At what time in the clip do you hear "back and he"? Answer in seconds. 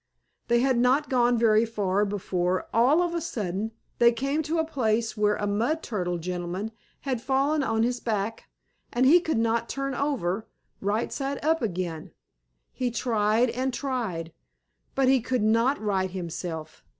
7.99-9.19